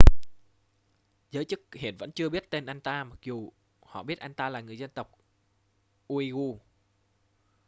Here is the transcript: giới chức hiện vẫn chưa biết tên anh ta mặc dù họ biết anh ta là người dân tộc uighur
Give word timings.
giới 1.31 1.45
chức 1.45 1.61
hiện 1.75 1.97
vẫn 1.97 2.11
chưa 2.11 2.29
biết 2.29 2.49
tên 2.51 2.65
anh 2.65 2.81
ta 2.81 3.03
mặc 3.03 3.17
dù 3.23 3.49
họ 3.81 4.03
biết 4.03 4.19
anh 4.19 4.33
ta 4.33 4.49
là 4.49 4.61
người 4.61 4.77
dân 4.77 4.89
tộc 4.89 5.11
uighur 6.07 6.57